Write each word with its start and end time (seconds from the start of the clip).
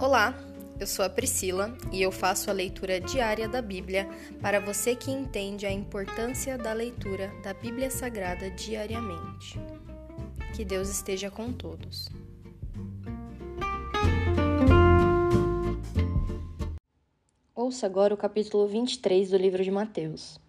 Olá, 0.00 0.34
eu 0.80 0.86
sou 0.86 1.04
a 1.04 1.10
Priscila 1.10 1.76
e 1.92 2.00
eu 2.00 2.10
faço 2.10 2.48
a 2.48 2.54
leitura 2.54 2.98
diária 2.98 3.46
da 3.46 3.60
Bíblia 3.60 4.08
para 4.40 4.58
você 4.58 4.96
que 4.96 5.10
entende 5.10 5.66
a 5.66 5.70
importância 5.70 6.56
da 6.56 6.72
leitura 6.72 7.30
da 7.42 7.52
Bíblia 7.52 7.90
Sagrada 7.90 8.50
diariamente. 8.50 9.60
Que 10.56 10.64
Deus 10.64 10.88
esteja 10.88 11.30
com 11.30 11.52
todos. 11.52 12.08
Ouça 17.54 17.84
agora 17.84 18.14
o 18.14 18.16
capítulo 18.16 18.66
23 18.66 19.28
do 19.28 19.36
livro 19.36 19.62
de 19.62 19.70
Mateus. 19.70 20.40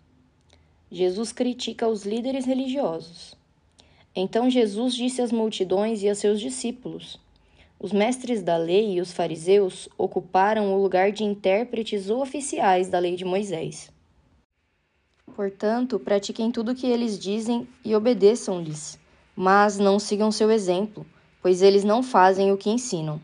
Jesus 0.90 1.34
critica 1.34 1.90
os 1.90 2.06
líderes 2.06 2.46
religiosos. 2.46 3.36
Então 4.16 4.50
Jesus 4.50 4.96
disse 4.96 5.22
às 5.22 5.34
multidões 5.34 6.04
e 6.04 6.08
a 6.08 6.16
seus 6.16 6.40
discípulos: 6.40 7.20
Os 7.84 7.92
mestres 7.92 8.44
da 8.44 8.58
lei 8.58 8.94
e 8.94 9.02
os 9.02 9.12
fariseus 9.12 9.90
ocuparam 9.98 10.72
o 10.72 10.80
lugar 10.84 11.12
de 11.12 11.24
intérpretes 11.24 12.12
oficiais 12.12 12.90
da 12.90 13.00
lei 13.00 13.16
de 13.16 13.26
Moisés. 13.26 13.92
Portanto, 15.36 16.00
pratiquem 16.00 16.52
tudo 16.52 16.74
o 16.74 16.76
que 16.76 16.86
eles 16.86 17.18
dizem 17.18 17.68
e 17.84 17.96
obedeçam-lhes, 17.96 19.00
mas 19.36 19.80
não 19.80 19.98
sigam 19.98 20.32
seu 20.32 20.52
exemplo, 20.52 21.08
pois 21.42 21.64
eles 21.64 21.84
não 21.84 22.04
fazem 22.04 22.52
o 22.52 22.58
que 22.58 22.70
ensinam. 22.70 23.20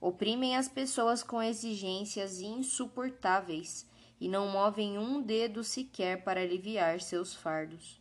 Oprimem 0.00 0.56
as 0.56 0.66
pessoas 0.66 1.22
com 1.22 1.42
exigências 1.42 2.40
insuportáveis 2.40 3.84
e 4.18 4.30
não 4.30 4.48
movem 4.48 4.96
um 4.96 5.20
dedo 5.20 5.62
sequer 5.62 6.24
para 6.24 6.40
aliviar 6.40 7.02
seus 7.02 7.34
fardos. 7.34 8.00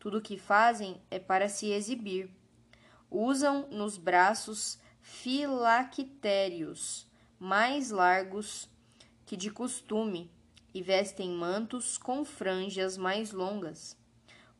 Tudo 0.00 0.18
o 0.18 0.22
que 0.22 0.36
fazem 0.36 0.96
é 1.08 1.20
para 1.20 1.48
se 1.48 1.70
exibir. 1.70 2.28
Usam 3.08 3.68
nos 3.70 3.96
braços 3.96 4.84
filactérios 5.06 7.06
mais 7.38 7.92
largos 7.92 8.68
que 9.24 9.36
de 9.36 9.52
costume 9.52 10.28
e 10.74 10.82
vestem 10.82 11.30
mantos 11.30 11.96
com 11.96 12.24
franjas 12.24 12.96
mais 12.96 13.30
longas. 13.30 13.96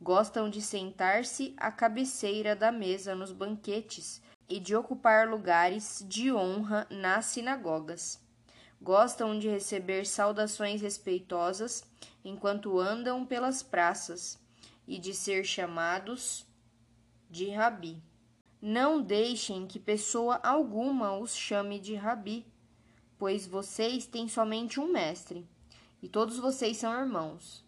Gostam 0.01 0.49
de 0.49 0.61
sentar-se 0.61 1.53
à 1.57 1.69
cabeceira 1.69 2.55
da 2.55 2.71
mesa 2.71 3.13
nos 3.13 3.33
banquetes 3.33 4.21
e 4.47 4.57
de 4.57 4.73
ocupar 4.73 5.27
lugares 5.27 6.05
de 6.07 6.31
honra 6.31 6.87
nas 6.89 7.25
sinagogas. 7.25 8.21
Gostam 8.81 9.37
de 9.37 9.49
receber 9.49 10.05
saudações 10.05 10.81
respeitosas 10.81 11.83
enquanto 12.23 12.79
andam 12.79 13.25
pelas 13.25 13.61
praças 13.61 14.39
e 14.87 14.97
de 14.97 15.13
ser 15.13 15.43
chamados 15.43 16.45
de 17.29 17.49
Rabi. 17.49 18.01
Não 18.61 18.99
deixem 18.99 19.67
que 19.67 19.79
pessoa 19.79 20.39
alguma 20.43 21.15
os 21.15 21.35
chame 21.35 21.79
de 21.79 21.93
Rabi, 21.93 22.43
pois 23.17 23.45
vocês 23.45 24.07
têm 24.07 24.27
somente 24.27 24.79
um 24.79 24.91
mestre, 24.91 25.47
e 26.01 26.09
todos 26.09 26.39
vocês 26.39 26.77
são 26.77 26.91
irmãos. 26.91 27.63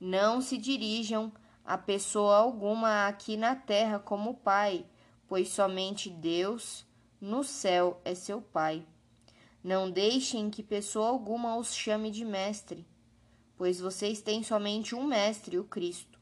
Não 0.00 0.40
se 0.40 0.58
dirijam 0.58 1.32
a 1.64 1.78
pessoa 1.78 2.36
alguma 2.36 3.06
aqui 3.06 3.36
na 3.36 3.54
terra 3.54 4.00
como 4.00 4.34
Pai, 4.34 4.84
pois 5.28 5.48
somente 5.48 6.10
Deus 6.10 6.84
no 7.20 7.44
céu 7.44 8.00
é 8.04 8.14
seu 8.14 8.40
Pai. 8.40 8.84
Não 9.62 9.90
deixem 9.90 10.50
que 10.50 10.62
pessoa 10.62 11.08
alguma 11.08 11.56
os 11.56 11.72
chame 11.72 12.10
de 12.10 12.24
mestre, 12.24 12.84
pois 13.56 13.78
vocês 13.78 14.20
têm 14.20 14.42
somente 14.42 14.94
um 14.94 15.04
mestre, 15.04 15.56
o 15.56 15.64
Cristo. 15.64 16.18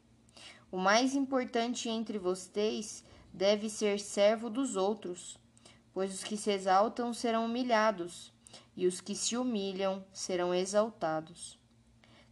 O 0.70 0.76
mais 0.76 1.14
importante 1.14 1.88
entre 1.88 2.18
vocês 2.18 3.04
deve 3.34 3.68
ser 3.68 3.98
servo 3.98 4.48
dos 4.48 4.76
outros, 4.76 5.36
pois 5.92 6.14
os 6.14 6.22
que 6.22 6.36
se 6.36 6.52
exaltam 6.52 7.12
serão 7.12 7.46
humilhados, 7.46 8.32
e 8.76 8.86
os 8.86 9.00
que 9.00 9.16
se 9.16 9.36
humilham 9.36 10.04
serão 10.12 10.54
exaltados. 10.54 11.58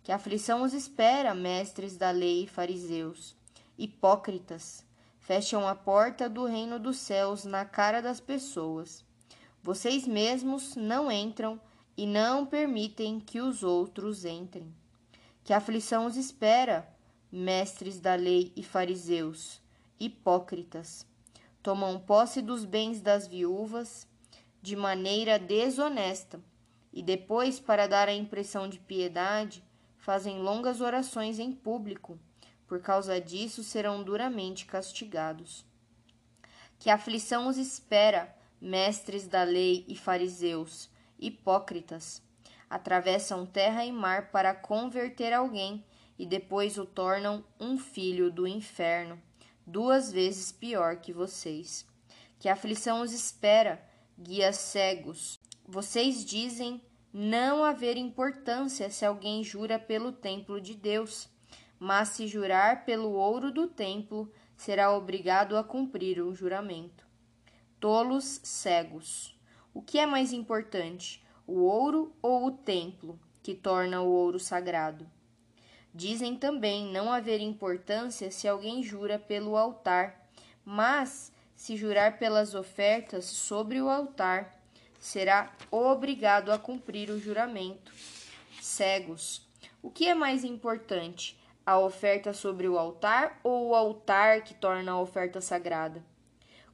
Que 0.04 0.12
aflição 0.12 0.62
os 0.62 0.72
espera, 0.72 1.34
mestres 1.34 1.96
da 1.96 2.12
lei 2.12 2.44
e 2.44 2.46
fariseus, 2.46 3.36
hipócritas, 3.76 4.86
fecham 5.18 5.66
a 5.66 5.74
porta 5.74 6.28
do 6.28 6.44
reino 6.44 6.78
dos 6.78 6.98
céus 6.98 7.44
na 7.44 7.64
cara 7.64 8.00
das 8.00 8.20
pessoas. 8.20 9.04
Vocês 9.60 10.06
mesmos 10.06 10.76
não 10.76 11.10
entram 11.10 11.60
e 11.96 12.06
não 12.06 12.46
permitem 12.46 13.18
que 13.18 13.40
os 13.40 13.64
outros 13.64 14.24
entrem. 14.24 14.72
Que 15.42 15.52
aflição 15.52 16.06
os 16.06 16.16
espera, 16.16 16.88
mestres 17.30 17.98
da 17.98 18.14
lei 18.14 18.52
e 18.54 18.62
fariseus, 18.62 19.60
hipócritas, 19.98 21.06
tomam 21.62 21.98
posse 22.00 22.42
dos 22.42 22.64
bens 22.64 23.00
das 23.00 23.26
viúvas 23.26 24.06
de 24.60 24.76
maneira 24.76 25.38
desonesta 25.38 26.40
e 26.92 27.02
depois, 27.02 27.58
para 27.58 27.86
dar 27.86 28.08
a 28.08 28.14
impressão 28.14 28.68
de 28.68 28.78
piedade, 28.78 29.64
fazem 29.96 30.40
longas 30.40 30.80
orações 30.80 31.38
em 31.38 31.50
público. 31.50 32.18
Por 32.66 32.80
causa 32.80 33.20
disso, 33.20 33.62
serão 33.62 34.02
duramente 34.02 34.66
castigados. 34.66 35.64
Que 36.78 36.90
aflição 36.90 37.48
os 37.48 37.56
espera, 37.56 38.34
mestres 38.60 39.26
da 39.26 39.42
lei 39.42 39.84
e 39.88 39.96
fariseus, 39.96 40.90
hipócritas! 41.18 42.22
Atravessam 42.68 43.44
terra 43.46 43.84
e 43.84 43.92
mar 43.92 44.30
para 44.30 44.54
converter 44.54 45.32
alguém 45.32 45.84
e 46.18 46.26
depois 46.26 46.78
o 46.78 46.86
tornam 46.86 47.44
um 47.60 47.78
filho 47.78 48.30
do 48.30 48.46
inferno, 48.46 49.20
duas 49.66 50.12
vezes 50.12 50.52
pior 50.52 50.96
que 50.96 51.12
vocês. 51.12 51.86
Que 52.38 52.48
aflição 52.48 53.02
os 53.02 53.12
espera, 53.12 53.82
guias 54.18 54.56
cegos. 54.56 55.38
Vocês 55.66 56.24
dizem 56.24 56.82
não 57.12 57.62
haver 57.62 57.96
importância 57.96 58.90
se 58.90 59.04
alguém 59.04 59.44
jura 59.44 59.78
pelo 59.78 60.12
templo 60.12 60.60
de 60.60 60.74
Deus, 60.74 61.28
mas 61.78 62.10
se 62.10 62.26
jurar 62.26 62.84
pelo 62.84 63.10
ouro 63.12 63.52
do 63.52 63.66
templo, 63.66 64.32
será 64.56 64.92
obrigado 64.96 65.56
a 65.56 65.64
cumprir 65.64 66.22
o 66.22 66.34
juramento. 66.34 67.06
Tolos 67.78 68.40
cegos. 68.42 69.38
O 69.74 69.82
que 69.82 69.98
é 69.98 70.06
mais 70.06 70.32
importante, 70.32 71.24
o 71.46 71.60
ouro 71.60 72.14
ou 72.22 72.46
o 72.46 72.52
templo, 72.52 73.18
que 73.42 73.54
torna 73.54 74.00
o 74.00 74.08
ouro 74.08 74.38
sagrado? 74.38 75.10
Dizem 75.94 76.36
também 76.36 76.90
não 76.90 77.12
haver 77.12 77.40
importância 77.40 78.30
se 78.30 78.48
alguém 78.48 78.82
jura 78.82 79.18
pelo 79.18 79.56
altar, 79.56 80.26
mas 80.64 81.30
se 81.54 81.76
jurar 81.76 82.18
pelas 82.18 82.54
ofertas 82.54 83.26
sobre 83.26 83.80
o 83.80 83.90
altar, 83.90 84.58
será 84.98 85.54
obrigado 85.70 86.50
a 86.50 86.58
cumprir 86.58 87.10
o 87.10 87.18
juramento. 87.18 87.92
Cegos. 88.60 89.46
O 89.82 89.90
que 89.90 90.08
é 90.08 90.14
mais 90.14 90.44
importante, 90.44 91.38
a 91.66 91.78
oferta 91.78 92.32
sobre 92.32 92.66
o 92.68 92.78
altar 92.78 93.38
ou 93.44 93.68
o 93.68 93.74
altar 93.74 94.42
que 94.42 94.54
torna 94.54 94.92
a 94.92 95.00
oferta 95.00 95.40
sagrada? 95.40 96.02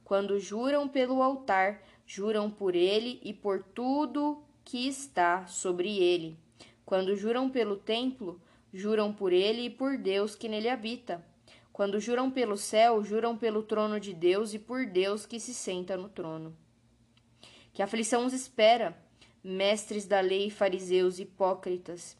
Quando 0.05 0.39
juram 0.39 0.87
pelo 0.87 1.21
altar, 1.21 1.83
juram 2.07 2.49
por 2.49 2.73
ele 2.73 3.19
e 3.23 3.33
por 3.33 3.61
tudo 3.61 4.41
que 4.63 4.87
está 4.87 5.45
sobre 5.45 5.97
ele. 5.97 6.37
Quando 6.85 7.15
juram 7.15 7.49
pelo 7.49 7.75
templo, 7.75 8.41
juram 8.73 9.13
por 9.13 9.33
ele 9.33 9.63
e 9.63 9.69
por 9.69 9.97
Deus 9.97 10.35
que 10.35 10.47
nele 10.47 10.69
habita. 10.69 11.25
Quando 11.71 11.99
juram 11.99 12.29
pelo 12.29 12.57
céu, 12.57 13.03
juram 13.03 13.37
pelo 13.37 13.63
trono 13.63 13.99
de 13.99 14.13
Deus 14.13 14.53
e 14.53 14.59
por 14.59 14.85
Deus 14.85 15.25
que 15.25 15.39
se 15.39 15.53
senta 15.53 15.95
no 15.95 16.09
trono. 16.09 16.55
Que 17.71 17.81
aflição 17.81 18.25
os 18.25 18.33
espera, 18.33 18.97
mestres 19.43 20.05
da 20.05 20.19
lei, 20.19 20.49
fariseus 20.49 21.19
hipócritas. 21.19 22.17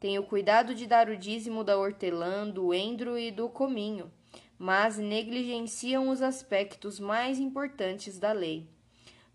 Tenho 0.00 0.22
cuidado 0.24 0.74
de 0.74 0.86
dar 0.86 1.08
o 1.08 1.16
dízimo 1.16 1.62
da 1.62 1.76
hortelã, 1.76 2.48
do 2.48 2.72
endro 2.72 3.18
e 3.18 3.30
do 3.30 3.48
cominho, 3.48 4.10
mas 4.58 4.98
negligenciam 4.98 6.08
os 6.08 6.22
aspectos 6.22 6.98
mais 6.98 7.38
importantes 7.38 8.18
da 8.18 8.32
lei: 8.32 8.66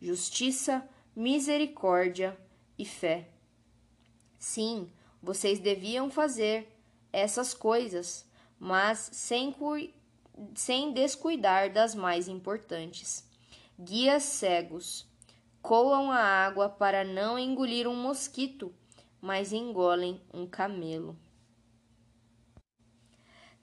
justiça, 0.01 0.87
misericórdia 1.15 2.37
e 2.77 2.83
fé. 2.83 3.29
Sim, 4.37 4.89
vocês 5.27 5.59
deviam 5.59 6.09
fazer 6.09 6.73
essas 7.11 7.53
coisas, 7.53 8.25
mas 8.57 9.09
sem, 9.11 9.53
sem 10.55 10.93
descuidar 10.93 11.69
das 11.69 11.93
mais 11.93 12.29
importantes. 12.29 13.29
Guias 13.77 14.23
cegos 14.23 15.05
coam 15.61 16.09
a 16.09 16.17
água 16.17 16.69
para 16.69 17.03
não 17.03 17.37
engolir 17.37 17.89
um 17.89 18.01
mosquito, 18.01 18.73
mas 19.19 19.51
engolem 19.51 20.21
um 20.33 20.47
camelo. 20.47 21.19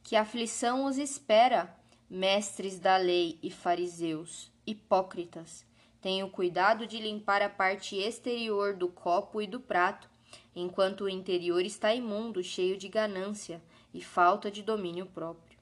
Que 0.02 0.16
aflição 0.16 0.84
os 0.84 0.98
espera, 0.98 1.74
mestres 2.10 2.78
da 2.78 2.98
lei 2.98 3.38
e 3.42 3.50
fariseus, 3.50 4.52
hipócritas! 4.66 5.64
Tenham 6.02 6.28
cuidado 6.28 6.86
de 6.86 7.00
limpar 7.00 7.40
a 7.40 7.48
parte 7.48 7.96
exterior 7.96 8.76
do 8.76 8.90
copo 8.90 9.40
e 9.40 9.46
do 9.46 9.58
prato, 9.58 10.12
enquanto 10.54 11.02
o 11.02 11.08
interior 11.08 11.64
está 11.64 11.94
imundo, 11.94 12.42
cheio 12.42 12.76
de 12.76 12.88
ganância 12.88 13.62
e 13.92 14.00
falta 14.00 14.50
de 14.50 14.62
domínio 14.62 15.06
próprio. 15.06 15.58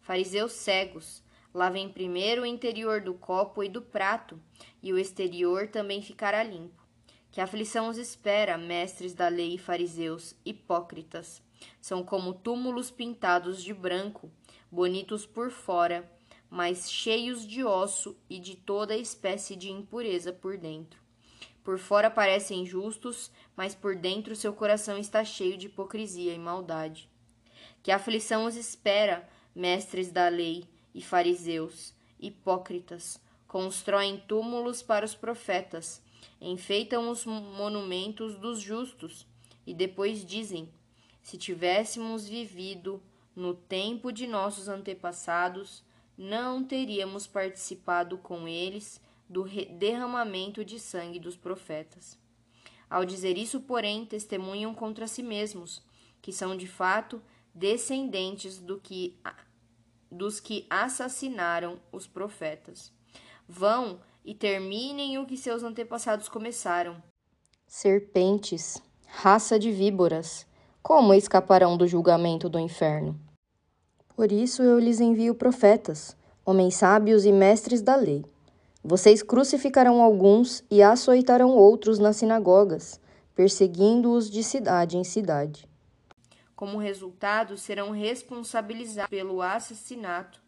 Fariseus 0.00 0.52
cegos, 0.52 1.22
Lavem 1.54 1.90
primeiro 1.90 2.42
o 2.42 2.46
interior 2.46 3.02
do 3.02 3.12
copo 3.12 3.62
e 3.62 3.68
do 3.68 3.82
prato, 3.82 4.40
e 4.82 4.90
o 4.90 4.98
exterior 4.98 5.68
também 5.68 6.00
ficará 6.00 6.42
limpo. 6.42 6.82
Que 7.30 7.42
aflição 7.42 7.88
os 7.88 7.98
espera, 7.98 8.56
mestres 8.56 9.12
da 9.12 9.28
lei 9.28 9.54
e 9.54 9.58
fariseus, 9.58 10.34
hipócritas! 10.46 11.42
São 11.78 12.02
como 12.02 12.32
túmulos 12.32 12.90
pintados 12.90 13.62
de 13.62 13.74
branco, 13.74 14.30
bonitos 14.70 15.26
por 15.26 15.50
fora, 15.50 16.10
mas 16.48 16.90
cheios 16.90 17.46
de 17.46 17.62
osso 17.62 18.16
e 18.30 18.38
de 18.38 18.56
toda 18.56 18.96
espécie 18.96 19.54
de 19.54 19.70
impureza 19.70 20.32
por 20.32 20.56
dentro. 20.56 21.01
Por 21.64 21.78
fora 21.78 22.10
parecem 22.10 22.66
justos, 22.66 23.30
mas 23.56 23.74
por 23.74 23.94
dentro 23.94 24.34
seu 24.34 24.52
coração 24.52 24.98
está 24.98 25.24
cheio 25.24 25.56
de 25.56 25.66
hipocrisia 25.66 26.34
e 26.34 26.38
maldade. 26.38 27.08
Que 27.82 27.90
aflição 27.92 28.44
os 28.44 28.56
espera, 28.56 29.28
mestres 29.54 30.10
da 30.10 30.28
lei 30.28 30.64
e 30.94 31.00
fariseus, 31.00 31.94
hipócritas! 32.18 33.20
Constroem 33.46 34.18
túmulos 34.26 34.82
para 34.82 35.04
os 35.04 35.14
profetas, 35.14 36.02
enfeitam 36.40 37.10
os 37.10 37.26
monumentos 37.26 38.34
dos 38.36 38.60
justos, 38.60 39.26
e 39.66 39.74
depois 39.74 40.24
dizem: 40.24 40.72
se 41.22 41.36
tivéssemos 41.36 42.26
vivido 42.26 43.02
no 43.36 43.54
tempo 43.54 44.10
de 44.10 44.26
nossos 44.26 44.68
antepassados, 44.68 45.84
não 46.16 46.64
teríamos 46.64 47.26
participado 47.26 48.18
com 48.18 48.48
eles 48.48 49.00
do 49.32 49.44
derramamento 49.78 50.62
de 50.62 50.78
sangue 50.78 51.18
dos 51.18 51.36
profetas. 51.36 52.18
Ao 52.88 53.02
dizer 53.02 53.38
isso, 53.38 53.60
porém, 53.60 54.04
testemunham 54.04 54.74
contra 54.74 55.06
si 55.06 55.22
mesmos, 55.22 55.82
que 56.20 56.30
são 56.30 56.54
de 56.54 56.68
fato 56.68 57.22
descendentes 57.54 58.58
do 58.58 58.78
que, 58.78 59.18
dos 60.10 60.38
que 60.38 60.66
assassinaram 60.68 61.80
os 61.90 62.06
profetas. 62.06 62.92
Vão 63.48 64.00
e 64.22 64.34
terminem 64.34 65.18
o 65.18 65.24
que 65.24 65.38
seus 65.38 65.62
antepassados 65.62 66.28
começaram. 66.28 67.02
Serpentes, 67.66 68.82
raça 69.06 69.58
de 69.58 69.72
víboras, 69.72 70.46
como 70.82 71.14
escaparão 71.14 71.78
do 71.78 71.88
julgamento 71.88 72.50
do 72.50 72.58
inferno? 72.58 73.18
Por 74.14 74.30
isso 74.30 74.62
eu 74.62 74.78
lhes 74.78 75.00
envio 75.00 75.34
profetas, 75.34 76.14
homens 76.44 76.74
sábios 76.74 77.24
e 77.24 77.32
mestres 77.32 77.80
da 77.80 77.96
lei. 77.96 78.22
Vocês 78.84 79.22
crucificarão 79.22 80.02
alguns 80.02 80.64
e 80.68 80.82
açoitarão 80.82 81.50
outros 81.50 82.00
nas 82.00 82.16
sinagogas, 82.16 83.00
perseguindo-os 83.32 84.28
de 84.28 84.42
cidade 84.42 84.96
em 84.96 85.04
cidade. 85.04 85.68
Como 86.56 86.78
resultado, 86.78 87.56
serão 87.56 87.92
responsabilizados 87.92 89.08
pelo 89.08 89.40
assassinato 89.40 90.42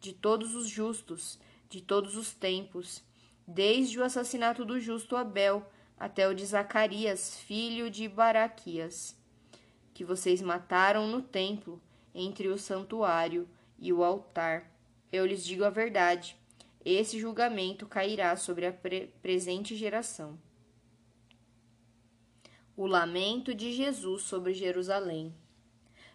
de 0.00 0.14
todos 0.14 0.54
os 0.54 0.66
justos, 0.66 1.38
de 1.68 1.82
todos 1.82 2.16
os 2.16 2.32
tempos, 2.32 3.04
desde 3.46 4.00
o 4.00 4.04
assassinato 4.04 4.64
do 4.64 4.80
justo 4.80 5.14
Abel 5.14 5.62
até 5.98 6.26
o 6.26 6.34
de 6.34 6.46
Zacarias, 6.46 7.36
filho 7.36 7.90
de 7.90 8.08
Baraquias, 8.08 9.14
que 9.92 10.06
vocês 10.06 10.40
mataram 10.40 11.06
no 11.06 11.20
templo, 11.20 11.78
entre 12.14 12.48
o 12.48 12.56
santuário 12.56 13.46
e 13.78 13.92
o 13.92 14.02
altar. 14.02 14.70
Eu 15.12 15.26
lhes 15.26 15.44
digo 15.44 15.64
a 15.64 15.70
verdade 15.70 16.42
esse 16.84 17.18
julgamento 17.18 17.86
cairá 17.86 18.36
sobre 18.36 18.66
a 18.66 18.72
pre 18.72 19.06
presente 19.22 19.74
geração. 19.74 20.38
O 22.76 22.86
lamento 22.86 23.54
de 23.54 23.72
Jesus 23.72 24.22
sobre 24.22 24.52
Jerusalém. 24.52 25.34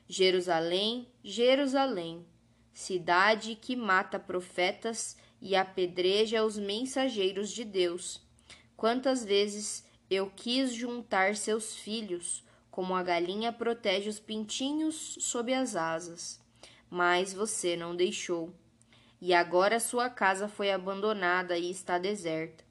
Jerusalém, 0.08 1.08
Jerusalém, 1.24 2.26
cidade 2.74 3.56
que 3.56 3.76
mata 3.76 4.20
profetas 4.20 5.18
e 5.42 5.56
apedreja 5.56 6.44
os 6.44 6.58
mensageiros 6.58 7.52
de 7.52 7.64
Deus. 7.64 8.22
Quantas 8.76 9.24
vezes 9.24 9.86
eu 10.10 10.32
quis 10.36 10.74
juntar 10.74 11.36
seus 11.36 11.76
filhos, 11.76 12.44
como 12.72 12.96
a 12.96 13.04
galinha 13.04 13.52
protege 13.52 14.10
os 14.10 14.20
pintinhos 14.20 15.18
sob 15.22 15.54
as 15.54 15.76
asas, 15.76 16.42
mas 16.90 17.34
você 17.34 17.76
não 17.76 17.96
deixou 17.96 18.54
e 19.22 19.34
agora 19.34 19.80
sua 19.80 20.10
casa 20.10 20.48
foi 20.48 20.72
abandonada 20.72 21.58
e 21.58 21.70
está 21.70 21.98
deserta. 21.98 22.64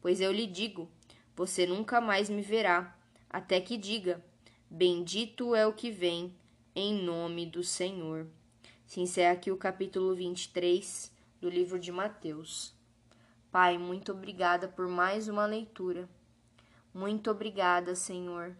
Pois 0.00 0.20
eu 0.20 0.32
lhe 0.32 0.46
digo: 0.46 0.90
você 1.34 1.66
nunca 1.66 2.00
mais 2.00 2.28
me 2.28 2.42
verá, 2.42 2.96
até 3.30 3.60
que 3.60 3.76
diga: 3.76 4.22
Bendito 4.68 5.54
é 5.54 5.66
o 5.66 5.72
que 5.72 5.90
vem, 5.90 6.34
em 6.74 7.02
nome 7.02 7.46
do 7.46 7.62
Senhor. 7.62 8.26
Se 8.86 9.00
encerra 9.00 9.32
aqui 9.32 9.50
o 9.50 9.56
capítulo 9.56 10.14
23 10.14 11.10
do 11.40 11.48
livro 11.48 11.78
de 11.78 11.90
Mateus. 11.90 12.74
Pai, 13.50 13.78
muito 13.78 14.12
obrigada 14.12 14.68
por 14.68 14.88
mais 14.88 15.28
uma 15.28 15.46
leitura. 15.46 16.08
Muito 16.92 17.30
obrigada, 17.30 17.94
Senhor, 17.94 18.54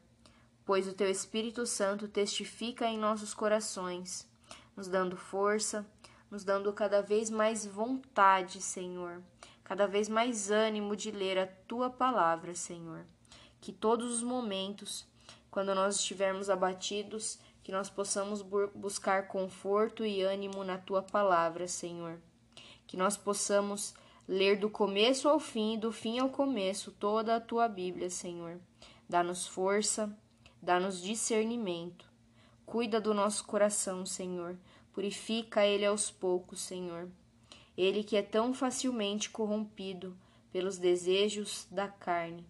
pois 0.65 0.89
o 0.89 0.95
Teu 0.95 1.11
Espírito 1.11 1.67
Santo 1.67 2.09
testifica 2.09 2.87
em 2.87 2.99
nossos 2.99 3.35
corações, 3.35 4.27
nos 4.75 4.89
dando 4.89 5.17
força, 5.17 5.87
nos 6.33 6.45
dando 6.45 6.73
cada 6.73 7.03
vez 7.03 7.29
mais 7.29 7.67
vontade, 7.67 8.63
Senhor, 8.63 9.23
cada 9.63 9.87
vez 9.87 10.09
mais 10.09 10.51
ânimo 10.51 10.97
de 10.97 11.11
ler 11.11 11.37
a 11.37 11.47
tua 11.47 11.91
palavra, 11.91 12.55
Senhor. 12.55 13.05
Que 13.61 13.71
todos 13.71 14.15
os 14.15 14.23
momentos, 14.23 15.07
quando 15.51 15.75
nós 15.75 15.97
estivermos 15.97 16.49
abatidos, 16.49 17.39
que 17.63 17.71
nós 17.71 17.91
possamos 17.91 18.41
buscar 18.75 19.29
conforto 19.29 20.07
e 20.07 20.23
ânimo 20.23 20.65
na 20.65 20.79
tua 20.79 21.03
palavra, 21.03 21.69
Senhor. 21.69 22.19
Que 22.87 22.97
nós 22.97 23.15
possamos 23.15 23.95
ler 24.27 24.59
do 24.59 24.71
começo 24.71 25.29
ao 25.29 25.39
fim 25.39 25.79
do 25.79 25.93
fim 25.93 26.19
ao 26.19 26.31
começo 26.31 26.93
toda 26.93 27.37
a 27.37 27.41
tua 27.41 27.69
Bíblia, 27.69 28.09
Senhor. 28.09 28.59
Dá-nos 29.07 29.47
força, 29.47 30.11
dá-nos 30.63 31.03
discernimento. 31.03 32.11
Cuida 32.65 32.99
do 32.99 33.13
nosso 33.13 33.45
coração, 33.45 34.07
Senhor. 34.07 34.57
Purifica 34.93 35.65
ele 35.67 35.87
aos 35.87 36.11
poucos, 36.11 36.61
Senhor. 36.61 37.11
Ele 37.77 38.05
que 38.05 38.17
é 38.17 38.23
tão 38.23 38.53
facilmente 38.53 39.31
corrompido 39.31 40.17
pelos 40.53 40.77
desejos 40.77 41.67
da 41.71 41.89
carne. 41.89 42.47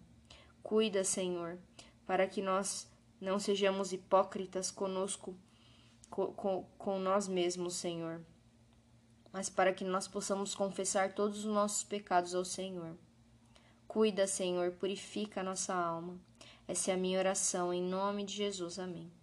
Cuida, 0.61 1.03
Senhor, 1.03 1.57
para 2.05 2.27
que 2.27 2.41
nós 2.41 2.87
não 3.19 3.39
sejamos 3.39 3.93
hipócritas 3.93 4.69
conosco, 4.69 5.35
com, 6.09 6.27
com, 6.33 6.65
com 6.77 6.99
nós 6.99 7.27
mesmos, 7.27 7.75
Senhor, 7.75 8.21
mas 9.31 9.49
para 9.49 9.73
que 9.73 9.85
nós 9.85 10.07
possamos 10.07 10.53
confessar 10.53 11.13
todos 11.13 11.39
os 11.39 11.53
nossos 11.53 11.83
pecados 11.83 12.35
ao 12.35 12.43
Senhor. 12.43 12.95
Cuida, 13.87 14.27
Senhor, 14.27 14.71
purifica 14.73 15.41
a 15.41 15.43
nossa 15.43 15.73
alma. 15.73 16.19
Essa 16.67 16.91
é 16.91 16.93
a 16.93 16.97
minha 16.97 17.19
oração, 17.19 17.73
em 17.73 17.81
nome 17.81 18.23
de 18.25 18.33
Jesus. 18.33 18.79
Amém. 18.79 19.22